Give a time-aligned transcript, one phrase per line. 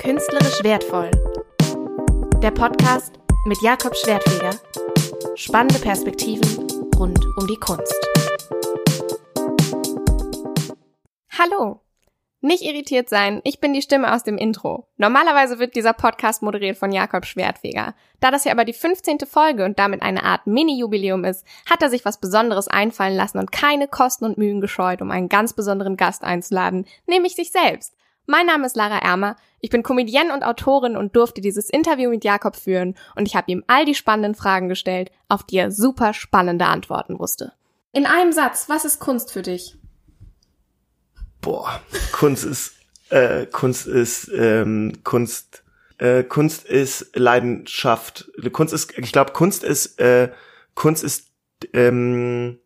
[0.00, 1.10] Künstlerisch wertvoll.
[2.42, 4.58] Der Podcast mit Jakob Schwertfeger.
[5.34, 7.94] Spannende Perspektiven rund um die Kunst.
[11.38, 11.82] Hallo!
[12.40, 14.88] Nicht irritiert sein, ich bin die Stimme aus dem Intro.
[14.96, 17.94] Normalerweise wird dieser Podcast moderiert von Jakob Schwertfeger.
[18.20, 19.18] Da das hier aber die 15.
[19.30, 23.52] Folge und damit eine Art Mini-Jubiläum ist, hat er sich was Besonderes einfallen lassen und
[23.52, 27.94] keine Kosten und Mühen gescheut, um einen ganz besonderen Gast einzuladen, nämlich sich selbst.
[28.30, 32.22] Mein Name ist Lara Ermer, ich bin Comedienne und Autorin und durfte dieses Interview mit
[32.22, 36.14] Jakob führen und ich habe ihm all die spannenden Fragen gestellt, auf die er super
[36.14, 37.52] spannende Antworten wusste.
[37.90, 39.74] In einem Satz, was ist Kunst für dich?
[41.40, 41.80] Boah,
[42.12, 42.74] Kunst ist,
[43.08, 45.64] äh, Kunst ist, ähm, Kunst,
[45.98, 48.30] äh, Kunst ist Leidenschaft.
[48.52, 50.30] Kunst ist, ich glaube, Kunst ist, äh,
[50.76, 51.26] Kunst ist,
[51.72, 52.60] ähm,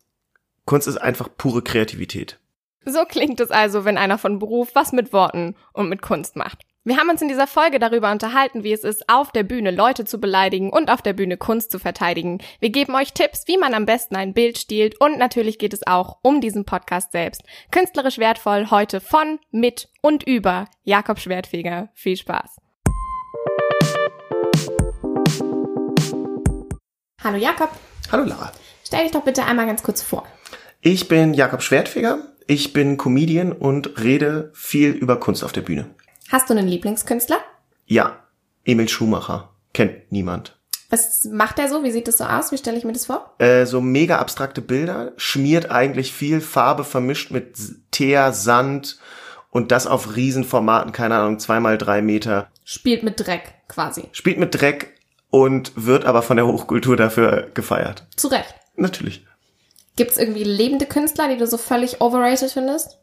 [0.67, 2.39] Kunst ist einfach pure Kreativität.
[2.87, 6.59] So klingt es also, wenn einer von Beruf was mit Worten und mit Kunst macht.
[6.87, 10.05] Wir haben uns in dieser Folge darüber unterhalten, wie es ist, auf der Bühne Leute
[10.05, 12.43] zu beleidigen und auf der Bühne Kunst zu verteidigen.
[12.61, 15.87] Wir geben euch Tipps, wie man am besten ein Bild stiehlt und natürlich geht es
[15.87, 17.43] auch um diesen Podcast selbst.
[17.71, 21.89] Künstlerisch wertvoll heute von, mit und über Jakob Schwertfeger.
[21.95, 22.59] Viel Spaß.
[27.23, 27.71] Hallo Jakob.
[28.13, 28.53] Hallo Lara.
[28.85, 30.27] Stell dich doch bitte einmal ganz kurz vor.
[30.83, 32.34] Ich bin Jakob Schwertfeger.
[32.47, 35.87] Ich bin Comedian und rede viel über Kunst auf der Bühne.
[36.31, 37.39] Hast du einen Lieblingskünstler?
[37.87, 38.19] Ja,
[38.65, 39.55] Emil Schumacher.
[39.73, 40.59] Kennt niemand.
[40.91, 41.83] Was macht er so?
[41.83, 42.53] Wie sieht das so aus?
[42.53, 43.35] Wie stelle ich mir das vor?
[43.39, 47.57] Äh, so mega abstrakte Bilder, schmiert eigentlich viel Farbe vermischt mit
[47.91, 48.99] Teer, Sand
[49.51, 52.49] und das auf Riesenformaten, keine Ahnung, zweimal drei Meter.
[52.65, 54.09] Spielt mit Dreck quasi.
[54.13, 54.95] Spielt mit Dreck
[55.31, 58.07] und wird aber von der Hochkultur dafür gefeiert.
[58.17, 58.55] Zu Recht.
[58.77, 59.25] Natürlich.
[59.97, 62.99] Gibt es irgendwie lebende Künstler, die du so völlig overrated findest?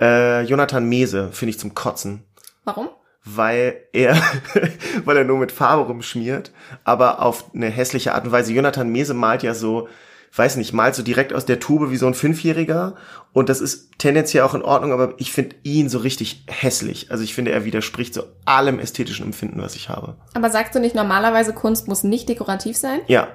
[0.00, 2.24] Äh, Jonathan Mese finde ich zum Kotzen.
[2.64, 2.88] Warum?
[3.24, 4.20] Weil er,
[5.04, 6.52] weil er nur mit Farbe rumschmiert,
[6.84, 8.52] aber auf eine hässliche Art und Weise.
[8.52, 9.88] Jonathan Mese malt ja so,
[10.36, 12.96] weiß nicht, malt so direkt aus der Tube wie so ein Fünfjähriger
[13.32, 17.10] und das ist tendenziell auch in Ordnung, aber ich finde ihn so richtig hässlich.
[17.10, 20.16] Also ich finde, er widerspricht so allem ästhetischen Empfinden, was ich habe.
[20.34, 23.00] Aber sagst du nicht, normalerweise Kunst muss nicht dekorativ sein?
[23.06, 23.28] Ja,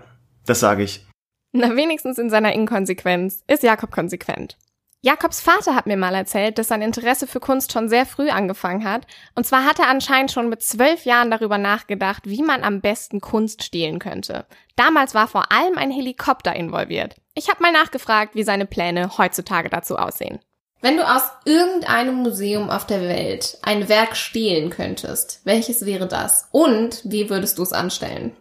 [0.45, 1.08] das sage ich.
[1.51, 4.57] Na, wenigstens in seiner Inkonsequenz ist Jakob konsequent.
[5.01, 8.83] Jakobs Vater hat mir mal erzählt, dass sein Interesse für Kunst schon sehr früh angefangen
[8.83, 9.07] hat.
[9.33, 13.21] Und zwar hat er anscheinend schon mit zwölf Jahren darüber nachgedacht, wie man am besten
[13.21, 14.45] Kunst stehlen könnte.
[14.75, 17.15] Damals war vor allem ein Helikopter involviert.
[17.33, 20.39] Ich habe mal nachgefragt, wie seine Pläne heutzutage dazu aussehen.
[20.81, 26.47] Wenn du aus irgendeinem Museum auf der Welt ein Werk stehlen könntest, welches wäre das?
[26.51, 28.35] Und wie würdest du es anstellen?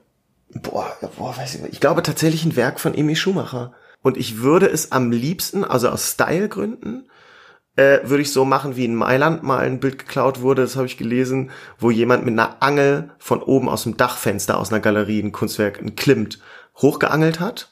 [0.50, 1.72] Boah, boah, weiß ich nicht.
[1.74, 3.72] Ich glaube tatsächlich ein Werk von Emil Schumacher.
[4.02, 7.10] Und ich würde es am liebsten, also aus Stylegründen,
[7.76, 10.86] äh, würde ich so machen, wie in Mailand mal ein Bild geklaut wurde, das habe
[10.86, 15.22] ich gelesen, wo jemand mit einer Angel von oben aus dem Dachfenster aus einer Galerie
[15.22, 16.40] ein Kunstwerk, ein Klimt,
[16.76, 17.70] hochgeangelt hat.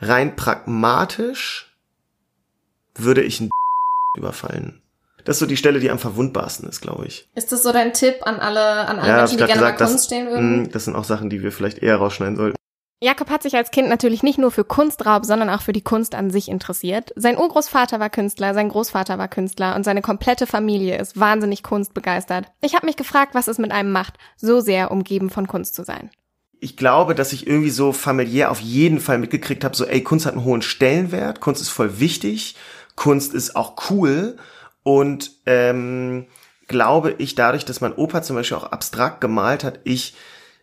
[0.00, 1.76] Rein pragmatisch
[2.94, 3.50] würde ich ein
[4.16, 4.79] überfallen.
[5.24, 7.28] Das ist so die Stelle, die am verwundbarsten ist, glaube ich.
[7.34, 9.86] Ist das so dein Tipp an alle, an alle ja, Menschen, die gerne gesagt, mal
[9.86, 10.62] Kunst stehen würden?
[10.62, 12.56] Mh, das sind auch Sachen, die wir vielleicht eher rausschneiden sollten.
[13.02, 16.14] Jakob hat sich als Kind natürlich nicht nur für Kunstraub, sondern auch für die Kunst
[16.14, 17.14] an sich interessiert.
[17.16, 22.48] Sein Urgroßvater war Künstler, sein Großvater war Künstler und seine komplette Familie ist wahnsinnig kunstbegeistert.
[22.60, 25.82] Ich habe mich gefragt, was es mit einem macht, so sehr umgeben von Kunst zu
[25.82, 26.10] sein.
[26.60, 30.26] Ich glaube, dass ich irgendwie so familiär auf jeden Fall mitgekriegt habe, so ey, Kunst
[30.26, 32.54] hat einen hohen Stellenwert, Kunst ist voll wichtig,
[32.96, 34.36] Kunst ist auch cool
[34.82, 36.26] und ähm,
[36.68, 40.14] glaube ich dadurch, dass mein Opa zum Beispiel auch abstrakt gemalt hat, ich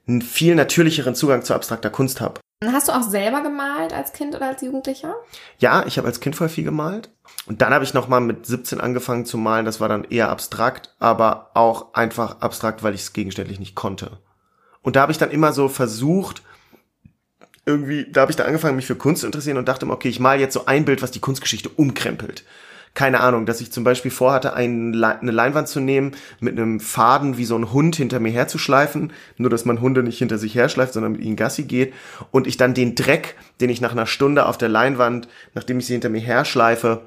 [0.07, 2.39] einen viel natürlicheren Zugang zu abstrakter Kunst habe.
[2.66, 5.16] Hast du auch selber gemalt als Kind oder als Jugendlicher?
[5.59, 7.11] Ja, ich habe als Kind voll viel gemalt.
[7.45, 9.66] Und dann habe ich noch mal mit 17 angefangen zu malen.
[9.66, 14.17] Das war dann eher abstrakt, aber auch einfach abstrakt, weil ich es gegenständlich nicht konnte.
[14.81, 16.41] Und da habe ich dann immer so versucht,
[17.66, 20.09] irgendwie, da habe ich dann angefangen, mich für Kunst zu interessieren und dachte mir, okay,
[20.09, 22.44] ich mal jetzt so ein Bild, was die Kunstgeschichte umkrempelt
[22.97, 27.38] keine Ahnung, dass ich zum Beispiel vorhatte, ein, eine Leinwand zu nehmen, mit einem Faden
[27.38, 30.94] wie so ein Hund hinter mir herzuschleifen, nur dass man Hunde nicht hinter sich herschleift,
[30.94, 31.94] sondern mit ihnen Gassi geht
[32.32, 35.85] und ich dann den Dreck, den ich nach einer Stunde auf der Leinwand, nachdem ich
[35.85, 37.03] sie hinter mir herschleife,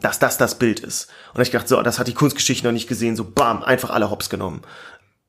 [0.00, 1.08] dass das das Bild ist.
[1.34, 4.12] Und ich dachte, so, das hat die Kunstgeschichte noch nicht gesehen, so bam, einfach alle
[4.12, 4.62] hops genommen.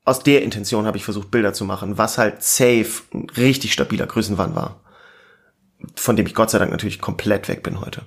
[0.06, 4.06] Aus der Intention habe ich versucht, Bilder zu machen, was halt safe ein richtig stabiler
[4.06, 4.80] Größenwahn war.
[5.96, 8.04] Von dem ich Gott sei Dank natürlich komplett weg bin heute.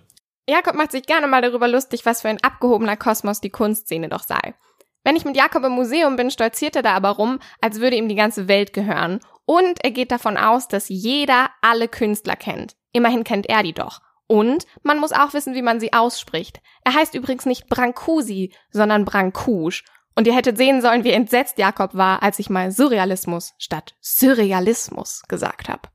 [0.50, 4.23] Jakob macht sich gerne mal darüber lustig, was für ein abgehobener Kosmos die Kunstszene doch
[4.23, 4.55] sei.
[5.02, 8.08] Wenn ich mit Jakob im Museum bin, stolziert er da aber rum, als würde ihm
[8.08, 9.20] die ganze Welt gehören.
[9.47, 12.76] Und er geht davon aus, dass jeder alle Künstler kennt.
[12.93, 14.00] Immerhin kennt er die doch.
[14.26, 16.61] Und man muss auch wissen, wie man sie ausspricht.
[16.85, 19.85] Er heißt übrigens nicht Brancusi, sondern Brancusch.
[20.14, 25.23] Und ihr hättet sehen sollen, wie entsetzt Jakob war, als ich mal Surrealismus statt Surrealismus
[25.29, 25.89] gesagt habe.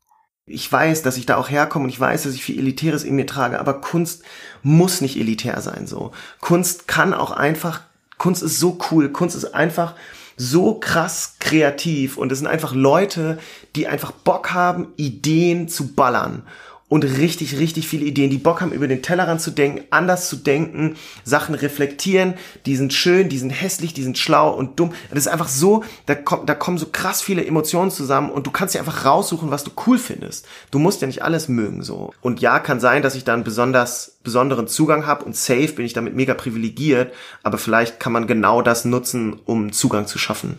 [0.47, 3.15] Ich weiß, dass ich da auch herkomme und ich weiß, dass ich viel Elitäres in
[3.15, 4.23] mir trage, aber Kunst
[4.61, 6.11] muss nicht elitär sein so.
[6.39, 7.81] Kunst kann auch einfach,
[8.19, 9.95] Kunst ist so cool, Kunst ist einfach
[10.37, 13.39] so krass kreativ und es sind einfach Leute,
[13.75, 16.43] die einfach Bock haben, Ideen zu ballern
[16.87, 20.35] und richtig, richtig viele Ideen, die Bock haben, über den Tellerrand zu denken, anders zu
[20.35, 22.35] denken, Sachen reflektieren,
[22.67, 24.93] die sind schön, die sind hässlich, die sind schlau und dumm.
[25.09, 28.51] Das ist einfach so, da, kommt, da kommen so krass viele Emotionen zusammen und du
[28.51, 30.47] kannst dir einfach raussuchen, was du cool findest.
[30.69, 32.13] Du musst ja nicht alles mögen so.
[32.21, 35.85] Und ja, kann sein, dass ich da einen besonders, besonderen Zugang habe und safe bin
[35.85, 40.57] ich damit mega privilegiert, aber vielleicht kann man genau das nutzen, um Zugang zu schaffen.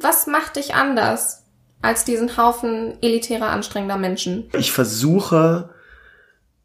[0.00, 1.39] Was macht dich anders?
[1.82, 4.48] Als diesen Haufen elitärer, anstrengender Menschen?
[4.56, 5.70] Ich versuche,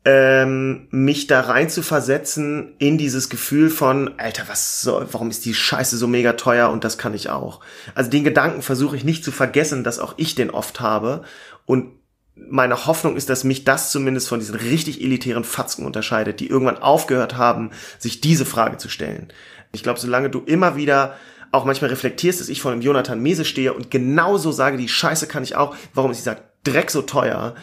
[0.05, 5.45] ähm, mich da rein zu versetzen in dieses Gefühl von, Alter, was soll, warum ist
[5.45, 7.59] die Scheiße so mega teuer und das kann ich auch.
[7.95, 11.23] Also den Gedanken versuche ich nicht zu vergessen, dass auch ich den oft habe
[11.65, 11.91] und
[12.35, 16.77] meine Hoffnung ist, dass mich das zumindest von diesen richtig elitären Fatzken unterscheidet, die irgendwann
[16.77, 19.29] aufgehört haben, sich diese Frage zu stellen.
[19.71, 21.15] Ich glaube, solange du immer wieder
[21.55, 25.27] auch manchmal reflektierst, dass ich vor einem Jonathan Mese stehe und genauso sage, die Scheiße
[25.27, 27.55] kann ich auch, warum ist dieser Dreck so teuer,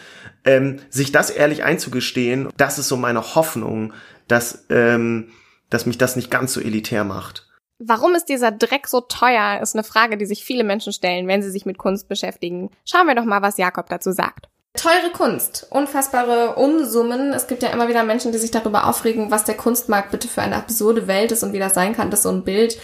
[0.45, 3.93] ähm, sich das ehrlich einzugestehen, das ist so meine Hoffnung,
[4.27, 5.31] dass, ähm,
[5.69, 7.47] dass mich das nicht ganz so elitär macht.
[7.79, 11.41] Warum ist dieser Dreck so teuer, ist eine Frage, die sich viele Menschen stellen, wenn
[11.41, 12.69] sie sich mit Kunst beschäftigen.
[12.85, 14.47] Schauen wir doch mal, was Jakob dazu sagt.
[14.75, 17.31] Teure Kunst, unfassbare Unsummen.
[17.33, 20.41] Es gibt ja immer wieder Menschen, die sich darüber aufregen, was der Kunstmarkt bitte für
[20.41, 22.79] eine absurde Welt ist und wie das sein kann, dass so ein Bild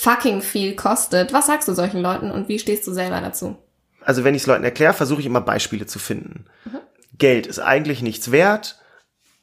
[0.00, 1.32] fucking viel kostet.
[1.32, 3.58] Was sagst du solchen Leuten und wie stehst du selber dazu?
[4.00, 6.46] Also wenn ich es Leuten erkläre, versuche ich immer Beispiele zu finden.
[6.64, 6.78] Mhm.
[7.18, 8.78] Geld ist eigentlich nichts wert.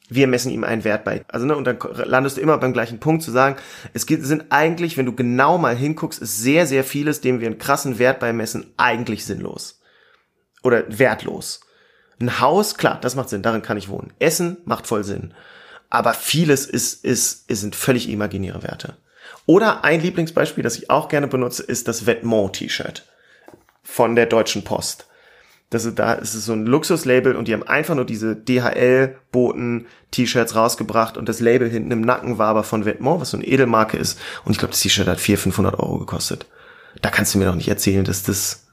[0.08, 1.24] Wir messen ihm einen Wert bei.
[1.28, 3.56] Also, ne, und dann landest du immer beim gleichen Punkt zu sagen,
[3.92, 7.46] es gibt, sind eigentlich, wenn du genau mal hinguckst, ist sehr, sehr vieles, dem wir
[7.46, 9.80] einen krassen Wert beimessen, eigentlich sinnlos.
[10.62, 11.60] Oder wertlos.
[12.20, 14.12] Ein Haus, klar, das macht Sinn, darin kann ich wohnen.
[14.18, 15.34] Essen macht voll Sinn.
[15.90, 18.96] Aber vieles ist, ist, ist sind völlig imaginäre Werte.
[19.48, 23.08] Oder ein Lieblingsbeispiel, das ich auch gerne benutze, ist das Vetements-T-Shirt
[23.82, 25.06] von der Deutschen Post.
[25.70, 30.54] Das ist, da ist es so ein Luxuslabel und die haben einfach nur diese DHL-Boten-T-Shirts
[30.54, 33.96] rausgebracht und das Label hinten im Nacken war aber von Vetements, was so eine Edelmarke
[33.96, 34.20] ist.
[34.44, 36.44] Und ich glaube, das T-Shirt hat 400, 500 Euro gekostet.
[37.00, 38.66] Da kannst du mir doch nicht erzählen, dass das,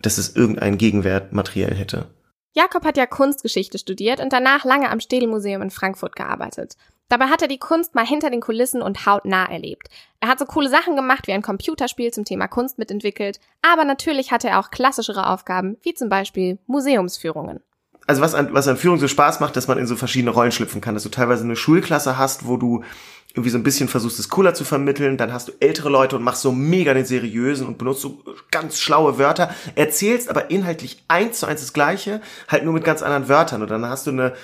[0.00, 2.06] dass es irgendeinen Gegenwert materiell hätte.
[2.54, 6.74] Jakob hat ja Kunstgeschichte studiert und danach lange am Städelmuseum in Frankfurt gearbeitet.
[7.08, 9.88] Dabei hat er die Kunst mal hinter den Kulissen und hautnah erlebt.
[10.20, 14.32] Er hat so coole Sachen gemacht wie ein Computerspiel zum Thema Kunst mitentwickelt, aber natürlich
[14.32, 17.60] hatte er auch klassischere Aufgaben, wie zum Beispiel Museumsführungen.
[18.06, 20.52] Also was an, was an Führung so Spaß macht, dass man in so verschiedene Rollen
[20.52, 22.82] schlüpfen kann, dass du teilweise eine Schulklasse hast, wo du
[23.30, 26.22] irgendwie so ein bisschen versuchst, es cooler zu vermitteln, dann hast du ältere Leute und
[26.22, 31.40] machst so mega den seriösen und benutzt so ganz schlaue Wörter, erzählst aber inhaltlich eins
[31.40, 34.34] zu eins das Gleiche, halt nur mit ganz anderen Wörtern und dann hast du eine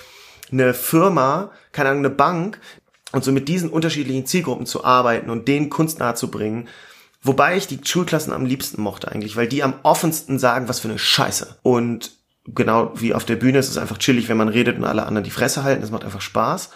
[0.51, 2.59] eine Firma, keine Ahnung, eine Bank
[3.11, 6.67] und so mit diesen unterschiedlichen Zielgruppen zu arbeiten und denen Kunst nahezubringen.
[7.21, 10.87] Wobei ich die Schulklassen am liebsten mochte eigentlich, weil die am offensten sagen, was für
[10.87, 11.59] eine Scheiße.
[11.63, 12.11] Und
[12.45, 15.23] genau wie auf der Bühne ist es einfach chillig, wenn man redet und alle anderen
[15.23, 15.81] die Fresse halten.
[15.81, 16.69] Das macht einfach Spaß.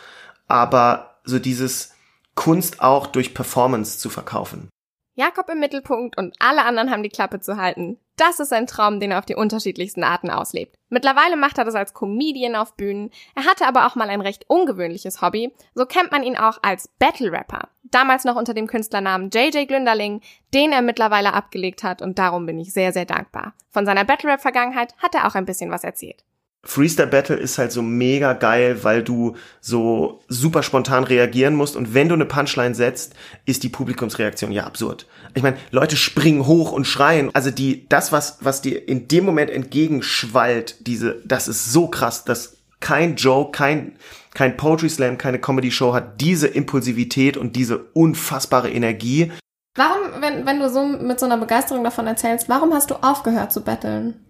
[0.47, 1.93] Aber so dieses
[2.35, 4.69] Kunst auch durch Performance zu verkaufen.
[5.15, 7.97] Jakob im Mittelpunkt und alle anderen haben die Klappe zu halten.
[8.15, 10.77] Das ist ein Traum, den er auf die unterschiedlichsten Arten auslebt.
[10.89, 13.09] Mittlerweile macht er das als Comedian auf Bühnen.
[13.35, 15.51] Er hatte aber auch mal ein recht ungewöhnliches Hobby.
[15.73, 17.69] So kennt man ihn auch als Battle Rapper.
[17.83, 20.21] Damals noch unter dem Künstlernamen JJ Glünderling,
[20.53, 23.53] den er mittlerweile abgelegt hat und darum bin ich sehr, sehr dankbar.
[23.69, 26.23] Von seiner Battle Rap Vergangenheit hat er auch ein bisschen was erzählt.
[26.65, 31.93] Freestyle Battle ist halt so mega geil, weil du so super spontan reagieren musst und
[31.93, 33.15] wenn du eine Punchline setzt,
[33.45, 35.05] ist die Publikumsreaktion ja absurd.
[35.33, 37.31] Ich meine, Leute springen hoch und schreien.
[37.33, 42.23] Also die das was was dir in dem Moment entgegenschwallt, diese das ist so krass,
[42.23, 43.97] dass kein Joke, kein
[44.33, 49.31] kein Poetry Slam, keine Comedy Show hat diese Impulsivität und diese unfassbare Energie.
[49.75, 53.51] Warum, wenn, wenn du so mit so einer Begeisterung davon erzählst, warum hast du aufgehört
[53.51, 54.23] zu battlen?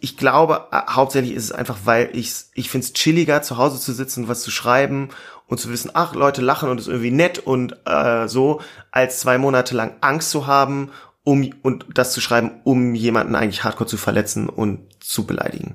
[0.00, 3.78] Ich glaube, äh, hauptsächlich ist es einfach, weil ich ich finde es chilliger, zu Hause
[3.78, 5.10] zu sitzen, was zu schreiben
[5.46, 9.38] und zu wissen, ach, Leute lachen und ist irgendwie nett und äh, so, als zwei
[9.38, 10.90] Monate lang Angst zu haben,
[11.24, 15.74] um und das zu schreiben, um jemanden eigentlich hardcore zu verletzen und zu beleidigen.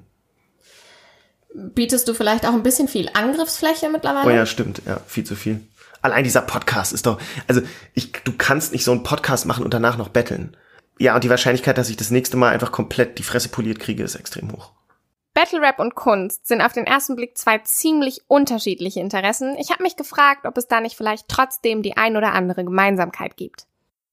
[1.54, 4.28] Bietest du vielleicht auch ein bisschen viel Angriffsfläche mittlerweile?
[4.28, 5.62] Oh ja, stimmt, ja, viel zu viel.
[6.02, 7.62] Allein dieser Podcast ist doch, also
[7.94, 10.56] ich, du kannst nicht so einen Podcast machen und danach noch betteln
[10.98, 14.04] ja, und die Wahrscheinlichkeit, dass ich das nächste Mal einfach komplett die Fresse poliert kriege,
[14.04, 14.72] ist extrem hoch.
[15.34, 19.58] Battle Rap und Kunst sind auf den ersten Blick zwei ziemlich unterschiedliche Interessen.
[19.60, 23.36] Ich habe mich gefragt, ob es da nicht vielleicht trotzdem die ein oder andere Gemeinsamkeit
[23.36, 23.68] gibt.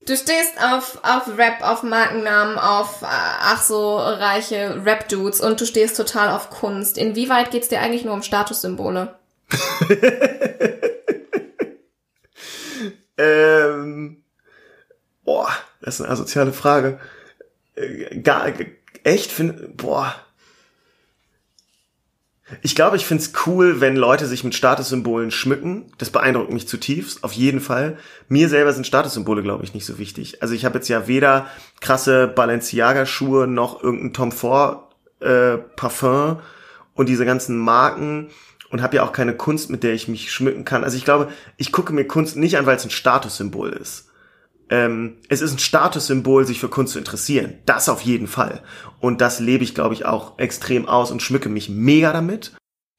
[0.04, 5.64] Du stehst auf, auf Rap, auf Markennamen, auf äh, ach so reiche Rap-Dudes und du
[5.64, 6.98] stehst total auf Kunst.
[6.98, 9.14] Inwieweit geht's dir eigentlich nur um Statussymbole?
[13.16, 14.24] ähm,
[15.22, 16.98] boah, das ist eine asoziale Frage.
[17.74, 18.46] Äh, gar,
[19.04, 20.14] echt, find, boah,
[22.60, 25.90] ich glaube, ich find's cool, wenn Leute sich mit Statussymbolen schmücken.
[25.96, 27.96] Das beeindruckt mich zutiefst, auf jeden Fall.
[28.28, 30.42] Mir selber sind Statussymbole, glaube ich, nicht so wichtig.
[30.42, 31.46] Also ich habe jetzt ja weder
[31.80, 36.40] krasse Balenciaga-Schuhe noch irgendein Tom Ford äh, Parfum
[36.94, 38.28] und diese ganzen Marken
[38.70, 40.84] und habe ja auch keine Kunst, mit der ich mich schmücken kann.
[40.84, 44.11] Also ich glaube, ich gucke mir Kunst nicht an, weil es ein Statussymbol ist
[44.70, 47.58] ähm, es ist ein Statussymbol, sich für Kunst zu interessieren.
[47.66, 48.62] Das auf jeden Fall.
[49.00, 52.52] Und das lebe ich, glaube ich, auch extrem aus und schmücke mich mega damit.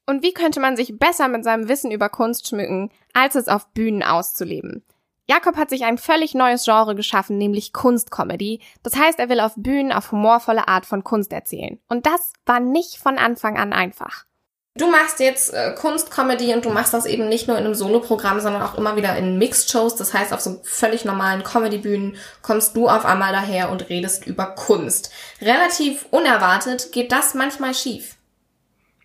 [0.05, 3.71] Und wie könnte man sich besser mit seinem Wissen über Kunst schmücken, als es auf
[3.73, 4.83] Bühnen auszuleben?
[5.29, 8.59] Jakob hat sich ein völlig neues Genre geschaffen, nämlich Kunstcomedy.
[8.83, 11.79] Das heißt, er will auf Bühnen auf humorvolle Art von Kunst erzählen.
[11.87, 14.25] Und das war nicht von Anfang an einfach.
[14.75, 18.39] Du machst jetzt äh, Kunstcomedy und du machst das eben nicht nur in einem Soloprogramm,
[18.39, 19.95] sondern auch immer wieder in Mixed-Shows.
[19.97, 24.47] Das heißt, auf so völlig normalen Comedy-Bühnen kommst du auf einmal daher und redest über
[24.47, 25.11] Kunst.
[25.41, 28.15] Relativ unerwartet geht das manchmal schief.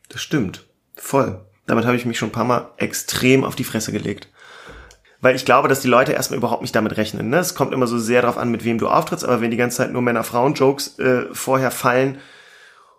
[0.08, 0.64] Das stimmt.
[0.96, 1.44] Voll.
[1.66, 4.28] Damit habe ich mich schon ein paar Mal extrem auf die Fresse gelegt.
[5.20, 7.28] Weil ich glaube, dass die Leute erstmal überhaupt nicht damit rechnen.
[7.28, 7.40] Ne?
[7.40, 9.78] Es kommt immer so sehr darauf an, mit wem du auftrittst, aber wenn die ganze
[9.78, 12.20] Zeit nur Männer-Frauen-Jokes äh, vorher fallen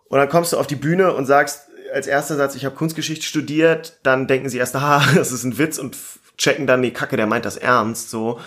[0.10, 3.26] und dann kommst du auf die Bühne und sagst, als erster Satz, ich habe Kunstgeschichte
[3.26, 5.98] studiert, dann denken sie erst, aha, das ist ein Witz und
[6.38, 8.40] checken dann, nee, Kacke, der meint das ernst, so.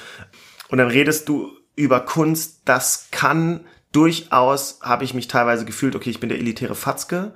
[0.69, 3.61] Und dann redest du über Kunst, das kann
[3.93, 7.33] durchaus, habe ich mich teilweise gefühlt, okay, ich bin der elitäre Fatzke,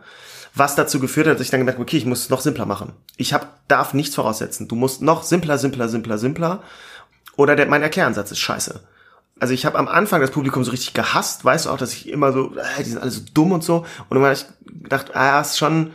[0.54, 2.94] was dazu geführt hat, dass ich dann gemerkt okay, ich muss es noch simpler machen.
[3.18, 4.68] Ich hab, darf nichts voraussetzen.
[4.68, 6.62] Du musst noch simpler, simpler, simpler, simpler.
[7.36, 8.80] Oder der, mein Erkläransatz ist scheiße
[9.38, 12.08] also ich habe am Anfang das Publikum so richtig gehasst, weißt du auch, dass ich
[12.08, 13.84] immer so, äh, die sind alle so dumm und so.
[14.08, 14.46] Und dann habe ich
[14.82, 15.92] gedacht, ah, ist schon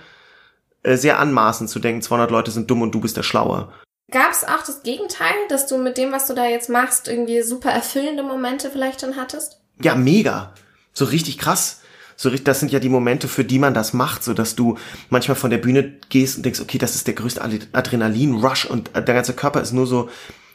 [0.83, 3.71] äh, sehr anmaßend zu denken, 200 Leute sind dumm und du bist der Schlaue.
[4.11, 7.41] Gab es auch das Gegenteil, dass du mit dem, was du da jetzt machst, irgendwie
[7.41, 9.61] super erfüllende Momente vielleicht dann hattest?
[9.81, 10.53] Ja, mega.
[10.93, 11.81] So richtig krass.
[12.17, 14.77] So richtig, das sind ja die Momente, für die man das macht, so dass du
[15.09, 19.01] manchmal von der Bühne gehst und denkst, okay, das ist der größte Adrenalin-Rush und der
[19.01, 20.09] ganze Körper ist nur so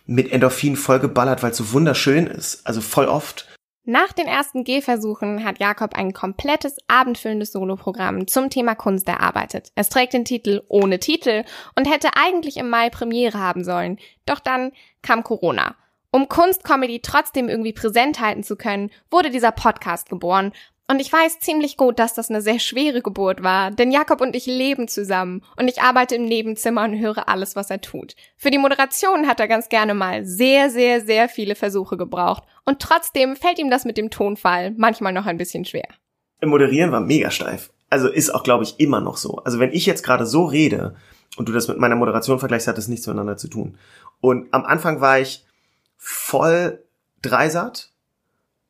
[0.06, 2.66] mit Endorphin vollgeballert, weil es so wunderschön ist.
[2.66, 3.46] Also voll oft.
[3.88, 9.70] Nach den ersten Gehversuchen hat Jakob ein komplettes abendfüllendes Soloprogramm zum Thema Kunst erarbeitet.
[9.76, 11.44] Es trägt den Titel Ohne Titel
[11.76, 13.98] und hätte eigentlich im Mai Premiere haben sollen.
[14.26, 14.72] Doch dann
[15.02, 15.76] kam Corona.
[16.10, 20.52] Um Kunstcomedy trotzdem irgendwie präsent halten zu können, wurde dieser Podcast geboren
[20.88, 24.36] und ich weiß ziemlich gut, dass das eine sehr schwere Geburt war, denn Jakob und
[24.36, 28.14] ich leben zusammen und ich arbeite im Nebenzimmer und höre alles, was er tut.
[28.36, 32.80] Für die Moderation hat er ganz gerne mal sehr, sehr, sehr viele Versuche gebraucht und
[32.80, 35.88] trotzdem fällt ihm das mit dem Tonfall manchmal noch ein bisschen schwer.
[36.40, 37.70] Im Moderieren war mega steif.
[37.88, 39.36] Also ist auch, glaube ich, immer noch so.
[39.44, 40.96] Also wenn ich jetzt gerade so rede
[41.36, 43.78] und du das mit meiner Moderation vergleichst, hat das nichts miteinander zu tun.
[44.20, 45.44] Und am Anfang war ich
[45.96, 46.84] voll
[47.22, 47.90] dreisat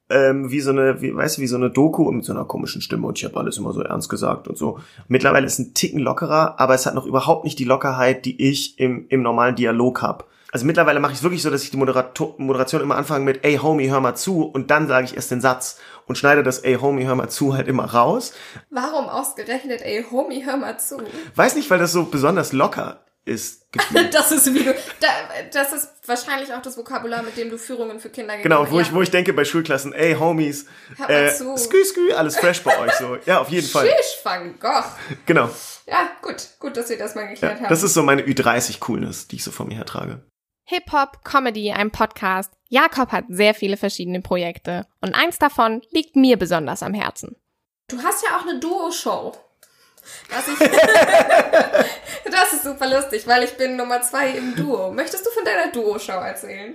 [0.09, 2.81] ähm, wie so eine, wie, weißt du, wie so eine Doku mit so einer komischen
[2.81, 4.79] Stimme und ich habe alles immer so ernst gesagt und so.
[5.09, 8.79] Mittlerweile ist ein Ticken lockerer, aber es hat noch überhaupt nicht die Lockerheit, die ich
[8.79, 10.29] im, im normalen Dialog hab.
[10.53, 13.45] Also mittlerweile mache ich es wirklich so, dass ich die Moderator Moderation immer anfange mit
[13.45, 16.61] Ey Homie, hör mal zu und dann sage ich erst den Satz und schneide das
[16.61, 18.33] Ey Homie, hör mal zu halt immer raus.
[18.71, 20.99] Warum ausgerechnet Ey Homie, hör mal zu?
[21.35, 24.15] Weiß nicht, weil das so besonders locker ist gefühlt.
[24.15, 25.09] das ist wie du, da,
[25.53, 28.83] das ist wahrscheinlich auch das Vokabular, mit dem du Führungen für Kinder Genau, wo ja.
[28.83, 30.67] ich, wo ich denke bei Schulklassen, ey Homies,
[31.09, 33.19] äh, skü skü, alles fresh bei euch so.
[33.27, 33.87] Ja, auf jeden Fall.
[33.87, 34.85] Schisch van Gogh.
[35.27, 35.51] Genau.
[35.87, 37.69] Ja, gut, gut, dass wir das mal geklärt ja, haben.
[37.69, 40.23] Das ist so meine Ü30-Coolness, die ich so von mir her trage.
[40.65, 42.53] Hip-Hop, Comedy, ein Podcast.
[42.69, 47.37] Jakob hat sehr viele verschiedene Projekte und eins davon liegt mir besonders am Herzen.
[47.89, 49.33] Du hast ja auch eine Duo-Show.
[50.31, 50.59] Was ich
[52.31, 54.93] das ist super lustig, weil ich bin Nummer zwei im Duo.
[54.93, 56.75] Möchtest du von deiner Duo-Show erzählen?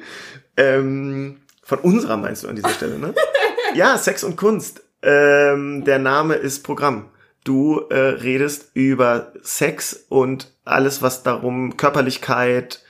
[0.57, 3.13] Ähm, von unserer meinst du an dieser Stelle, ne?
[3.75, 4.83] ja, Sex und Kunst.
[5.01, 7.09] Ähm, der Name ist Programm.
[7.43, 12.83] Du äh, redest über Sex und alles, was darum, Körperlichkeit,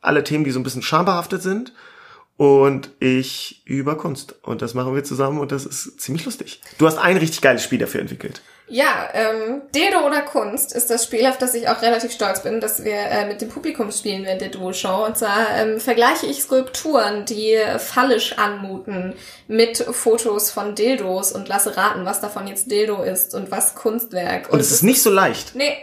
[0.00, 1.72] alle Themen, die so ein bisschen schambehaftet sind.
[2.36, 4.36] Und ich über Kunst.
[4.42, 6.60] Und das machen wir zusammen und das ist ziemlich lustig.
[6.78, 8.42] Du hast ein richtig geiles Spiel dafür entwickelt.
[8.70, 12.60] Ja, ähm, Dildo oder Kunst ist das Spiel, auf das ich auch relativ stolz bin,
[12.60, 15.06] dass wir äh, mit dem Publikum spielen während der Duo-Show.
[15.06, 19.14] Und zwar ähm, vergleiche ich Skulpturen, die fallisch anmuten,
[19.46, 24.48] mit Fotos von Dildos und lasse raten, was davon jetzt Dildo ist und was Kunstwerk.
[24.48, 25.54] Und, und es ist nicht so leicht.
[25.54, 25.76] Nee,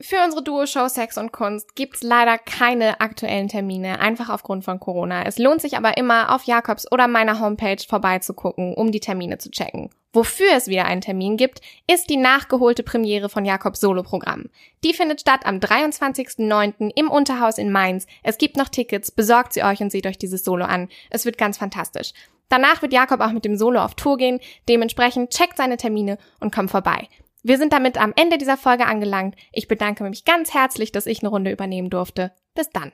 [0.00, 5.24] Für unsere Duo-Show Sex und Kunst gibt's leider keine aktuellen Termine, einfach aufgrund von Corona.
[5.24, 9.50] Es lohnt sich aber immer, auf Jakobs oder meiner Homepage vorbeizugucken, um die Termine zu
[9.50, 9.90] checken.
[10.14, 14.48] Wofür es wieder einen Termin gibt, ist die nachgeholte Premiere von Jakobs Soloprogramm.
[14.84, 16.92] Die findet statt am 23.09.
[16.94, 18.06] im Unterhaus in Mainz.
[18.22, 20.88] Es gibt noch Tickets, besorgt sie euch und seht euch dieses Solo an.
[21.10, 22.12] Es wird ganz fantastisch.
[22.48, 26.54] Danach wird Jakob auch mit dem Solo auf Tour gehen, dementsprechend checkt seine Termine und
[26.54, 27.08] kommt vorbei.
[27.42, 29.34] Wir sind damit am Ende dieser Folge angelangt.
[29.50, 32.30] Ich bedanke mich ganz herzlich, dass ich eine Runde übernehmen durfte.
[32.54, 32.92] Bis dann.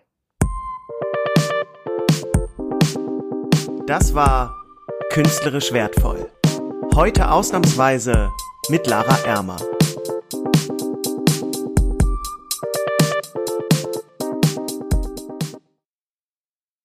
[3.86, 4.56] Das war
[5.10, 6.30] künstlerisch wertvoll.
[6.96, 8.32] Heute ausnahmsweise
[8.68, 9.56] mit Lara Ermer.